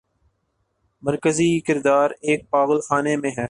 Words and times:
مرکزی 1.01 1.59
کردار 1.59 2.09
ایک 2.21 2.49
پاگل 2.49 2.79
خانے 2.79 3.15
میں 3.15 3.31
ہے۔ 3.31 3.39